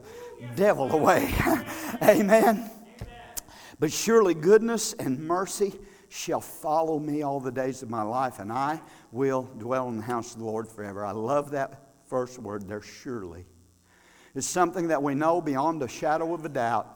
[0.55, 1.33] devil away.
[2.03, 2.69] Amen.
[3.79, 5.73] But surely goodness and mercy
[6.09, 8.81] shall follow me all the days of my life, and I
[9.11, 11.05] will dwell in the house of the Lord forever.
[11.05, 13.45] I love that first word there, surely.
[14.35, 16.93] It's something that we know beyond a shadow of a doubt.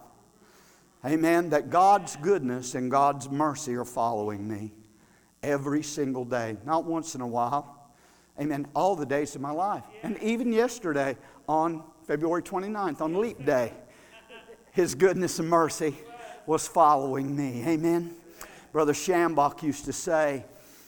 [1.06, 1.50] Amen.
[1.50, 4.72] That God's goodness and God's mercy are following me
[5.44, 7.92] every single day, not once in a while.
[8.40, 8.68] Amen.
[8.76, 9.84] All the days of my life.
[10.04, 11.18] And even yesterday
[11.48, 13.74] on February 29th, on Leap Day,
[14.72, 15.96] His goodness and mercy
[16.46, 17.64] was following me.
[17.68, 18.16] Amen.
[18.72, 20.46] Brother Schambach used to say,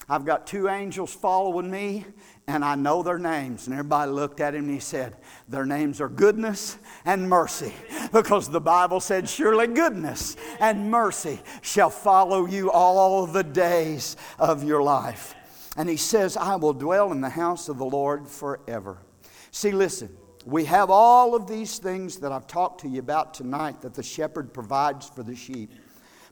[0.09, 2.05] I've got two angels following me,
[2.47, 3.67] and I know their names.
[3.67, 5.15] And everybody looked at him and he said,
[5.47, 7.73] Their names are goodness and mercy.
[8.11, 14.63] Because the Bible said, Surely goodness and mercy shall follow you all the days of
[14.63, 15.35] your life.
[15.77, 18.97] And he says, I will dwell in the house of the Lord forever.
[19.51, 23.81] See, listen, we have all of these things that I've talked to you about tonight
[23.81, 25.71] that the shepherd provides for the sheep.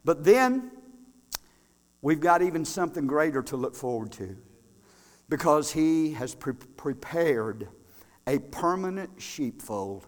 [0.04, 0.72] But then
[2.02, 4.38] we've got even something greater to look forward to
[5.30, 7.70] because he has pre- prepared
[8.28, 10.06] a permanent sheepfold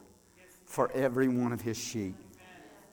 [0.66, 2.16] for every one of his sheep.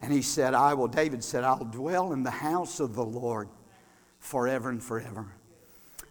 [0.03, 3.49] And he said, I will, David said, I'll dwell in the house of the Lord
[4.19, 5.27] forever and forever.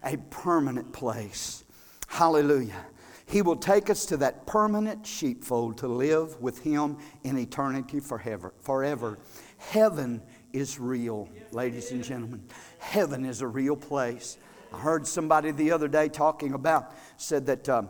[0.04, 1.64] A permanent place.
[2.06, 2.86] Hallelujah.
[3.26, 8.52] He will take us to that permanent sheepfold to live with Him in eternity forever.
[8.60, 9.18] forever.
[9.58, 10.20] Heaven
[10.52, 12.42] is real, ladies and gentlemen.
[12.80, 14.36] Heaven is a real place.
[14.72, 17.68] I heard somebody the other day talking about, said that.
[17.68, 17.82] Uh,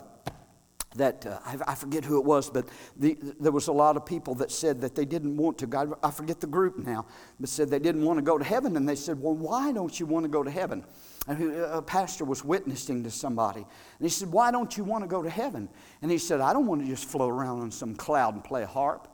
[0.97, 1.39] that uh,
[1.69, 2.67] I, forget who it was, but
[2.97, 5.97] the, there was a lot of people that said that they didn't want to go.
[6.03, 7.07] I forget the group now,
[7.39, 8.77] but said they didn't want to go to heaven.
[8.77, 10.85] And they said, Well, why don't you want to go to heaven?
[11.29, 13.61] And a pastor was witnessing to somebody.
[13.61, 13.69] And
[14.01, 15.69] he said, Why don't you want to go to heaven?
[16.03, 18.65] And he said, I don't want to just float around on some cloud and play
[18.65, 19.07] a harp.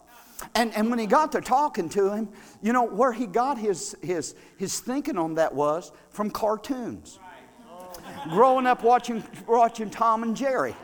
[0.55, 2.29] And, and when he got to talking to him,
[2.63, 7.19] you know, where he got his, his, his thinking on that was from cartoons.
[8.31, 10.75] Growing up watching, watching Tom and Jerry.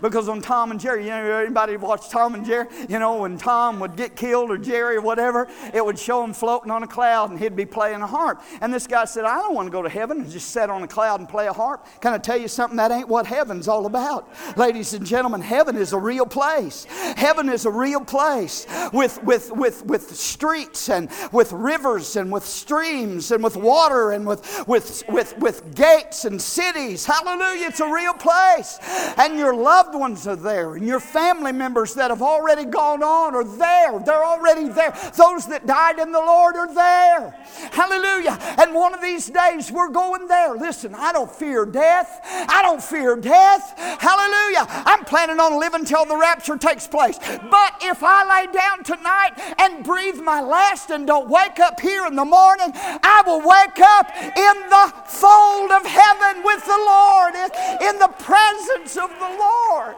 [0.00, 2.68] Because on Tom and Jerry, you know, anybody watch Tom and Jerry?
[2.88, 6.32] You know, when Tom would get killed or Jerry or whatever, it would show him
[6.32, 8.42] floating on a cloud and he'd be playing a harp.
[8.60, 10.82] And this guy said, I don't want to go to heaven and just sit on
[10.82, 11.86] a cloud and play a harp.
[12.00, 12.76] Can I tell you something?
[12.76, 14.28] That ain't what heaven's all about.
[14.56, 16.84] Ladies and gentlemen, heaven is a real place.
[16.84, 22.44] Heaven is a real place with, with, with, with streets and with rivers and with
[22.44, 27.04] streams and with water and with, with, with, with gates and cities.
[27.04, 27.68] Hallelujah.
[27.68, 28.78] It's a real place.
[29.16, 33.00] And your loved loved ones are there, and your family members that have already gone
[33.00, 34.00] on are there.
[34.00, 34.90] They're already there.
[35.16, 37.30] Those that died in the Lord are there.
[37.70, 38.36] Hallelujah.
[38.58, 40.56] And one of these days we're going there.
[40.56, 42.20] Listen, I don't fear death.
[42.24, 43.74] I don't fear death.
[44.00, 44.66] Hallelujah.
[44.68, 47.18] I'm planning on living till the rapture takes place.
[47.18, 52.04] But if I lay down tonight and breathe my last and don't wake up here
[52.06, 57.34] in the morning, I will wake up in the fold of heaven with the Lord,
[57.80, 59.67] in the presence of the Lord.
[59.68, 59.96] Lord.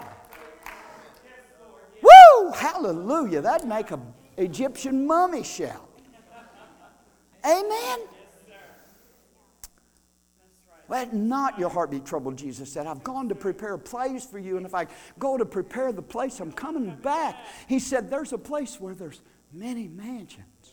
[2.02, 2.52] Woo!
[2.52, 3.40] Hallelujah.
[3.40, 4.02] That'd make an
[4.36, 5.88] Egyptian mummy shout.
[7.44, 7.98] Amen.
[10.88, 12.88] Let not your heart be troubled, Jesus said.
[12.88, 14.88] I've gone to prepare a place for you, and if I
[15.20, 17.36] go to prepare the place, I'm coming back.
[17.68, 20.72] He said, There's a place where there's many mansions,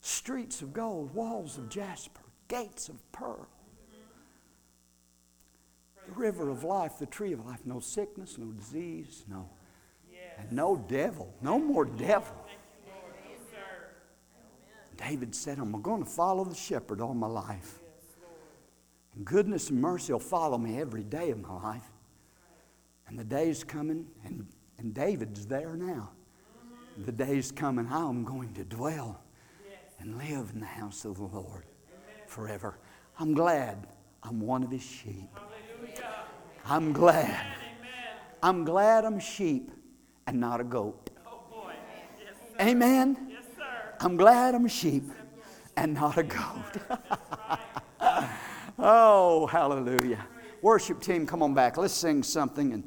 [0.00, 3.48] streets of gold, walls of jasper, gates of pearl
[6.10, 7.60] the river of life, the tree of life.
[7.64, 9.48] No sickness, no disease, no.
[10.38, 11.34] And no devil.
[11.42, 12.34] No more devil.
[14.96, 17.80] David said, I'm going to follow the shepherd all my life.
[19.14, 21.90] And goodness and mercy will follow me every day of my life.
[23.08, 24.46] And the day's coming, and,
[24.78, 26.10] and David's there now.
[26.98, 29.22] The day's coming, I'm going to dwell
[30.00, 31.64] and live in the house of the Lord
[32.26, 32.78] forever.
[33.18, 33.86] I'm glad
[34.22, 35.28] I'm one of his sheep.
[36.64, 37.46] I'm glad.
[38.42, 39.70] I'm glad I'm sheep
[40.26, 41.10] and not a goat.
[42.60, 43.16] Amen.
[44.00, 45.04] I'm glad I'm a sheep
[45.76, 46.98] and not a goat.
[48.78, 50.24] oh, hallelujah.
[50.62, 51.76] Worship team, come on back.
[51.76, 52.84] Let's sing something and,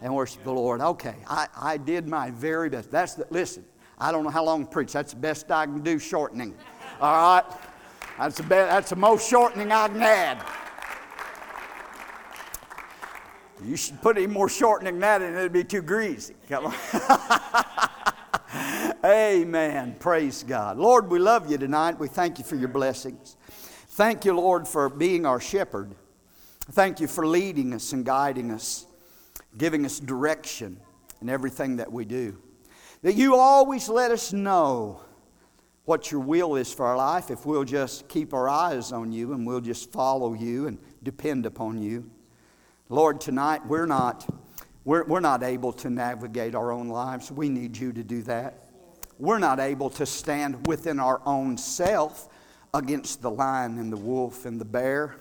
[0.00, 0.80] and worship the Lord.
[0.80, 2.90] Okay, I, I did my very best.
[2.90, 3.64] That's the, listen,
[3.98, 4.92] I don't know how long to preach.
[4.92, 6.54] That's the best I can do shortening.
[7.00, 7.44] All right?
[8.18, 10.44] That's the, best, that's the most shortening I can add.
[13.64, 16.34] You should put any more shortening than that and it'd be too greasy.
[16.48, 16.74] Come on.
[19.04, 19.96] Amen.
[19.98, 20.76] Praise God.
[20.78, 21.98] Lord, we love you tonight.
[21.98, 23.36] We thank you for your blessings.
[23.88, 25.94] Thank you, Lord, for being our shepherd.
[26.72, 28.86] Thank you for leading us and guiding us,
[29.56, 30.80] giving us direction
[31.20, 32.38] in everything that we do.
[33.02, 35.00] That you always let us know
[35.84, 39.32] what your will is for our life if we'll just keep our eyes on you
[39.34, 42.10] and we'll just follow you and depend upon you.
[42.90, 44.28] Lord, tonight we're not,
[44.84, 47.32] we're, we're not able to navigate our own lives.
[47.32, 48.66] We need you to do that.
[49.18, 52.28] We're not able to stand within our own self
[52.74, 55.16] against the lion and the wolf and the bear,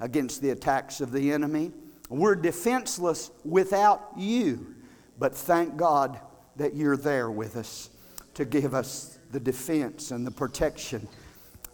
[0.00, 1.70] against the attacks of the enemy.
[2.08, 4.74] We're defenseless without you.
[5.16, 6.18] But thank God
[6.56, 7.90] that you're there with us
[8.34, 11.06] to give us the defense and the protection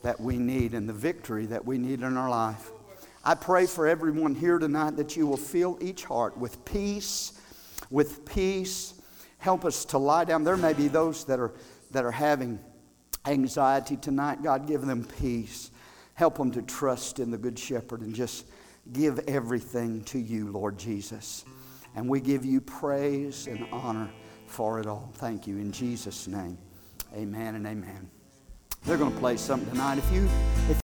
[0.03, 2.72] that we need and the victory that we need in our life.
[3.24, 7.38] I pray for everyone here tonight that you will fill each heart with peace,
[7.90, 8.94] with peace.
[9.38, 10.44] Help us to lie down.
[10.44, 11.52] There may be those that are,
[11.90, 12.58] that are having
[13.26, 14.42] anxiety tonight.
[14.42, 15.70] God, give them peace.
[16.14, 18.46] Help them to trust in the Good Shepherd and just
[18.92, 21.44] give everything to you, Lord Jesus.
[21.94, 24.10] And we give you praise and honor
[24.46, 25.10] for it all.
[25.14, 26.56] Thank you in Jesus' name.
[27.14, 28.10] Amen and amen.
[28.84, 29.98] They're going to play something tonight.
[29.98, 30.28] If you
[30.68, 30.78] if